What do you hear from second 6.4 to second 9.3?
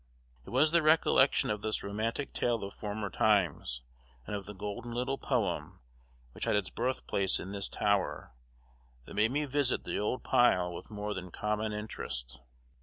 had its birthplace in this tower, that made